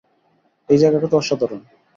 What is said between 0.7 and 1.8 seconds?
এই জায়গাটা তো অসাধারণ।